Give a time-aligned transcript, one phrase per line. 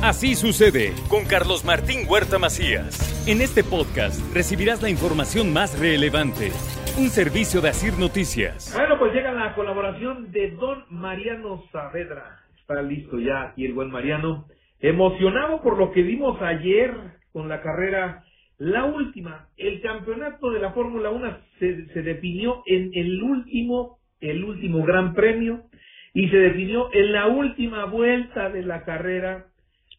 [0.00, 3.26] Así sucede con Carlos Martín Huerta Macías.
[3.26, 6.52] En este podcast recibirás la información más relevante.
[7.02, 8.72] Un servicio de Asir Noticias.
[8.78, 12.38] Bueno, pues llega la colaboración de don Mariano Saavedra.
[12.60, 14.46] Está listo ya aquí el buen Mariano.
[14.78, 16.94] Emocionado por lo que vimos ayer
[17.32, 18.22] con la carrera,
[18.58, 19.48] la última.
[19.56, 25.12] El campeonato de la Fórmula 1 se, se definió en el último, el último gran
[25.12, 25.64] premio
[26.14, 29.46] y se definió en la última vuelta de la carrera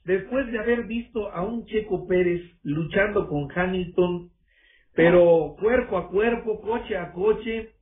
[0.09, 4.31] después de haber visto a un Checo Pérez luchando con Hamilton,
[4.95, 7.73] pero cuerpo a cuerpo, coche a coche,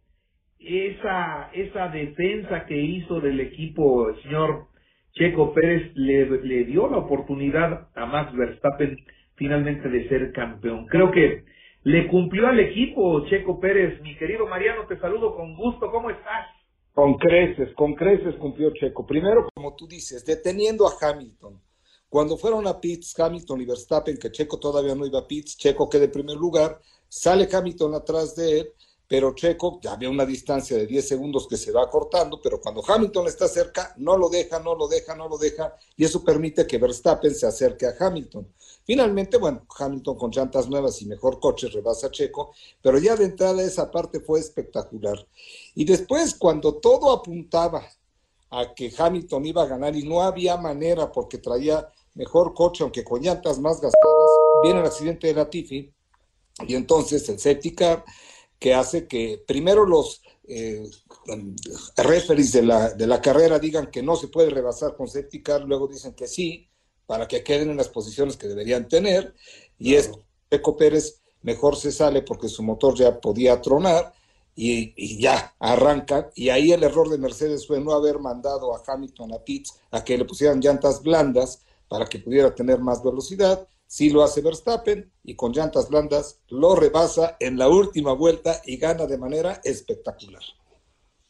[0.60, 4.66] esa, esa defensa que hizo del equipo el señor
[5.14, 8.98] Checo Pérez le, le dio la oportunidad a Max Verstappen
[9.36, 10.86] finalmente de ser campeón.
[10.88, 11.46] Creo que
[11.84, 14.02] le cumplió al equipo Checo Pérez.
[14.02, 15.90] Mi querido Mariano, te saludo con gusto.
[15.90, 16.48] ¿Cómo estás?
[16.92, 19.06] Con creces, con creces cumplió Checo.
[19.06, 21.62] Primero, como tú dices, deteniendo a Hamilton.
[22.10, 25.90] Cuando fueron a pits, Hamilton y Verstappen, que Checo todavía no iba a pits, Checo
[25.90, 28.74] queda en primer lugar, sale Hamilton atrás de él,
[29.08, 32.84] pero Checo ya había una distancia de 10 segundos que se va cortando, pero cuando
[32.86, 36.68] Hamilton está cerca, no lo deja, no lo deja, no lo deja, y eso permite
[36.68, 38.54] que Verstappen se acerque a Hamilton.
[38.86, 43.26] Finalmente, bueno, Hamilton con llantas nuevas y mejor coche rebasa a Checo, pero ya de
[43.26, 45.28] entrada esa parte fue espectacular.
[45.76, 47.86] Y después, cuando todo apuntaba
[48.50, 53.04] a que Hamilton iba a ganar y no había manera porque traía mejor coche, aunque
[53.04, 54.32] con llantas más gastadas,
[54.64, 55.94] viene el accidente de la Tiffy,
[56.68, 58.04] y entonces el safety car
[58.58, 60.90] que hace que primero los eh,
[61.96, 65.62] referees de la, de la carrera digan que no se puede rebasar con safety car,
[65.62, 66.68] luego dicen que sí,
[67.06, 69.36] para que queden en las posiciones que deberían tener,
[69.78, 70.10] y es
[70.50, 74.14] Peco Pérez mejor se sale porque su motor ya podía tronar,
[74.60, 76.32] y, y, ya arrancan.
[76.34, 80.04] Y ahí el error de Mercedes fue no haber mandado a Hamilton a pits a
[80.04, 83.68] que le pusieran llantas blandas para que pudiera tener más velocidad.
[83.86, 88.78] Sí lo hace Verstappen y con llantas blandas lo rebasa en la última vuelta y
[88.78, 90.44] gana de manera espectacular.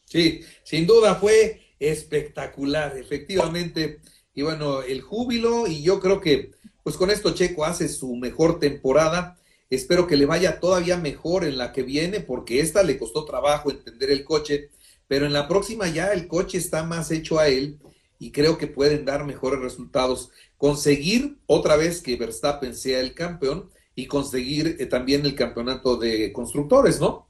[0.04, 4.00] Sí, sin duda fue espectacular, efectivamente.
[4.34, 6.52] Y bueno, el júbilo y yo creo que
[6.88, 9.38] pues con esto Checo hace su mejor temporada.
[9.68, 13.70] Espero que le vaya todavía mejor en la que viene porque esta le costó trabajo
[13.70, 14.70] entender el coche,
[15.06, 17.78] pero en la próxima ya el coche está más hecho a él
[18.18, 20.30] y creo que pueden dar mejores resultados.
[20.58, 26.32] Conseguir otra vez que Verstappen sea el campeón y conseguir eh, también el campeonato de
[26.32, 27.28] constructores, ¿no?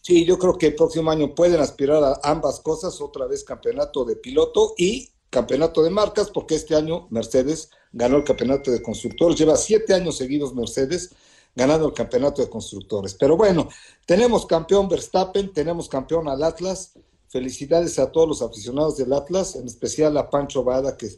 [0.00, 4.06] Sí, yo creo que el próximo año pueden aspirar a ambas cosas, otra vez campeonato
[4.06, 9.38] de piloto y campeonato de marcas, porque este año Mercedes ganó el campeonato de constructores,
[9.38, 11.10] lleva siete años seguidos Mercedes
[11.54, 13.14] ganando el campeonato de constructores.
[13.14, 13.68] Pero bueno,
[14.06, 16.92] tenemos campeón Verstappen, tenemos campeón al Atlas.
[17.28, 21.10] Felicidades a todos los aficionados del Atlas, en especial a Pancho Bada, que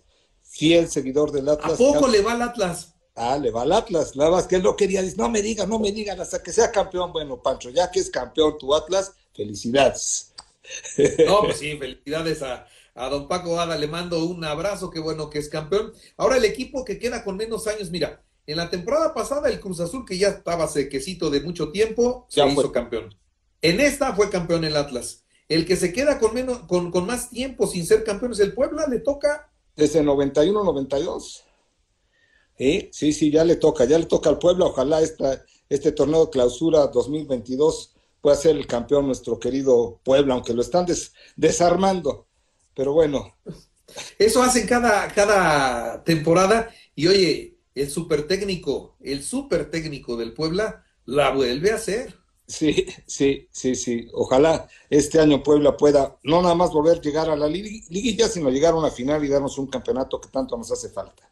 [0.50, 1.74] fiel seguidor del Atlas.
[1.74, 2.94] ¿A poco le va al Atlas?
[3.14, 4.16] Ah, le va al Atlas.
[4.16, 6.52] Nada más que él no quería, dice, no me digan, no me digan, hasta que
[6.52, 7.12] sea campeón.
[7.12, 10.32] Bueno, Pancho, ya que es campeón tu Atlas, felicidades.
[11.26, 15.28] No, pues sí, felicidades a, a don Paco Bada, le mando un abrazo, qué bueno
[15.30, 15.92] que es campeón.
[16.16, 19.80] Ahora el equipo que queda con menos años, mira, en la temporada pasada, el Cruz
[19.80, 22.72] Azul, que ya estaba sequecito de mucho tiempo, se Ya hizo fue.
[22.72, 23.14] campeón.
[23.62, 25.24] En esta fue campeón el Atlas.
[25.48, 28.54] El que se queda con, menos, con, con más tiempo sin ser campeón es el
[28.54, 29.49] Puebla, le toca.
[29.80, 31.44] Desde 91, 92.
[32.58, 34.66] Sí, sí, sí, ya le toca, ya le toca al Puebla.
[34.66, 40.52] Ojalá esta, este torneo de clausura 2022 pueda ser el campeón nuestro querido Puebla, aunque
[40.54, 42.26] lo están des- desarmando.
[42.74, 43.34] Pero bueno,
[44.18, 46.70] Eso hacen cada, cada temporada.
[46.94, 52.19] Y oye, el super técnico, el super técnico del Puebla la vuelve a hacer.
[52.50, 54.08] Sí, sí, sí, sí.
[54.12, 58.28] Ojalá este año Puebla pueda no nada más volver a llegar a la li- liguilla,
[58.28, 61.30] sino llegar a una final y darnos un campeonato que tanto nos hace falta.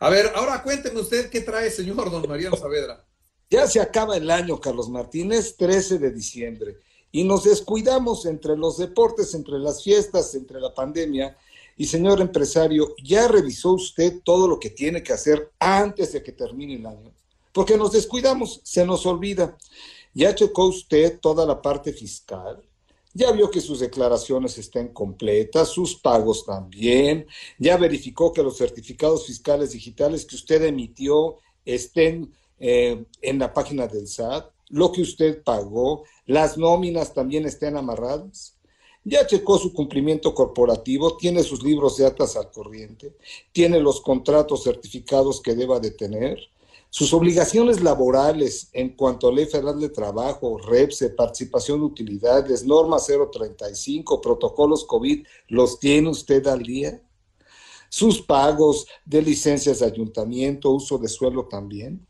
[0.00, 3.04] A ver, ahora cuénteme usted qué trae, señor don Mariano Saavedra.
[3.50, 6.78] Ya se acaba el año, Carlos Martínez, 13 de diciembre,
[7.12, 11.36] y nos descuidamos entre los deportes, entre las fiestas, entre la pandemia.
[11.76, 16.32] Y señor empresario, ¿ya revisó usted todo lo que tiene que hacer antes de que
[16.32, 17.12] termine el año?
[17.52, 19.56] Porque nos descuidamos, se nos olvida.
[20.14, 22.62] ¿Ya checó usted toda la parte fiscal?
[23.12, 27.26] Ya vio que sus declaraciones estén completas, sus pagos también.
[27.58, 33.86] Ya verificó que los certificados fiscales digitales que usted emitió estén eh, en la página
[33.86, 38.56] del SAT, lo que usted pagó, las nóminas también estén amarradas.
[39.04, 43.14] Ya checó su cumplimiento corporativo, tiene sus libros de actas al corriente,
[43.52, 46.38] tiene los contratos certificados que deba de tener,
[46.96, 52.98] sus obligaciones laborales en cuanto a Ley Federal de Trabajo, REPSE, participación de utilidades, norma
[52.98, 57.02] 035, protocolos COVID, ¿los tiene usted al día?
[57.88, 62.04] sus pagos de licencias de ayuntamiento, uso de suelo también.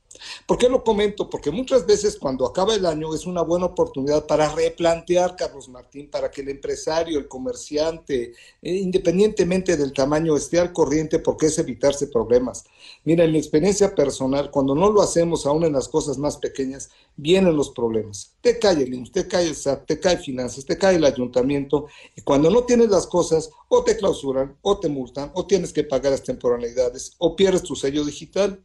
[0.47, 1.29] ¿Por qué lo comento?
[1.29, 6.11] Porque muchas veces cuando acaba el año es una buena oportunidad para replantear, Carlos Martín,
[6.11, 8.33] para que el empresario, el comerciante,
[8.63, 12.65] eh, independientemente del tamaño, esté al corriente porque es evitarse problemas.
[13.05, 16.91] Mira, en mi experiencia personal, cuando no lo hacemos aún en las cosas más pequeñas,
[17.17, 18.35] vienen los problemas.
[18.41, 21.87] Te cae el IMSS, te cae el SAT, te cae finanzas, te cae el ayuntamiento,
[22.17, 25.85] y cuando no tienes las cosas, o te clausuran, o te multan, o tienes que
[25.85, 28.61] pagar las temporalidades, o pierdes tu sello digital.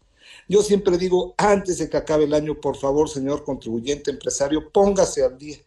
[0.48, 5.24] Yo siempre digo, antes de que acabe el año, por favor, señor contribuyente empresario, póngase
[5.24, 5.58] al día,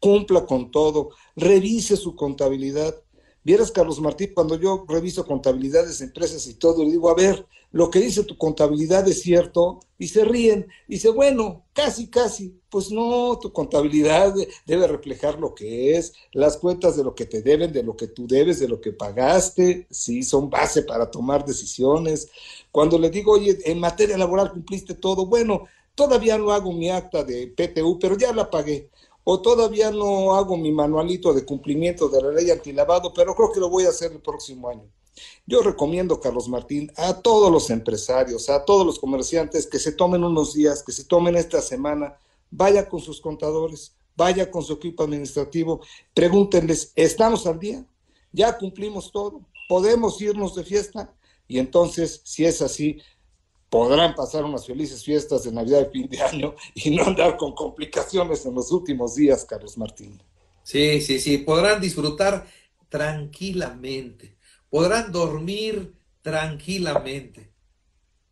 [0.00, 3.03] cumpla con todo, revise su contabilidad.
[3.44, 7.46] Vieras, Carlos Martín, cuando yo reviso contabilidades de empresas y todo, le digo, a ver,
[7.72, 10.66] lo que dice tu contabilidad es cierto, y se ríen.
[10.88, 12.58] Dice, bueno, casi, casi.
[12.70, 17.42] Pues no, tu contabilidad debe reflejar lo que es, las cuentas de lo que te
[17.42, 21.44] deben, de lo que tú debes, de lo que pagaste, sí, son base para tomar
[21.44, 22.28] decisiones.
[22.70, 27.24] Cuando le digo, oye, en materia laboral cumpliste todo, bueno, todavía no hago mi acta
[27.24, 28.88] de PTU, pero ya la pagué.
[29.24, 33.60] O todavía no hago mi manualito de cumplimiento de la ley antilavado, pero creo que
[33.60, 34.84] lo voy a hacer el próximo año.
[35.46, 40.24] Yo recomiendo, Carlos Martín, a todos los empresarios, a todos los comerciantes que se tomen
[40.24, 42.18] unos días, que se tomen esta semana,
[42.50, 45.80] vaya con sus contadores, vaya con su equipo administrativo,
[46.12, 47.84] pregúntenles, ¿estamos al día?
[48.32, 49.42] ¿Ya cumplimos todo?
[49.68, 51.14] ¿Podemos irnos de fiesta?
[51.46, 52.98] Y entonces, si es así,
[53.74, 57.56] podrán pasar unas felices fiestas de Navidad y fin de año y no andar con
[57.56, 60.22] complicaciones en los últimos días, Carlos Martín.
[60.62, 62.46] Sí, sí, sí, podrán disfrutar
[62.88, 64.36] tranquilamente
[64.70, 65.92] podrán dormir
[66.22, 67.52] tranquilamente.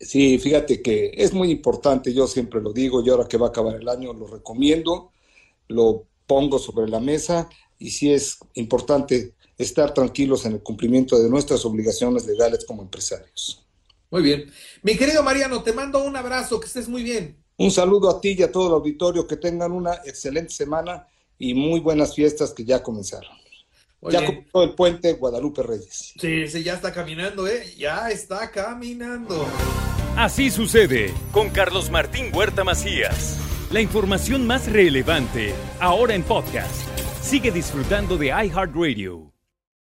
[0.00, 3.50] Sí, fíjate que es muy importante, yo siempre lo digo, y ahora que va a
[3.50, 5.12] acabar el año lo recomiendo,
[5.68, 7.48] lo pongo sobre la mesa
[7.78, 13.64] y sí es importante estar tranquilos en el cumplimiento de nuestras obligaciones legales como empresarios.
[14.12, 14.52] Muy bien.
[14.82, 17.36] Mi querido Mariano, te mando un abrazo, que estés muy bien.
[17.56, 21.54] Un saludo a ti y a todo el auditorio, que tengan una excelente semana y
[21.54, 23.42] muy buenas fiestas que ya comenzaron
[24.10, 26.14] ya comenzó el puente Guadalupe Reyes.
[26.18, 27.64] Sí, sí, ya está caminando, ¿eh?
[27.76, 29.46] Ya está caminando.
[30.16, 33.38] Así sucede con Carlos Martín Huerta Macías.
[33.70, 36.86] La información más relevante, ahora en podcast.
[37.22, 39.31] Sigue disfrutando de iHeartRadio.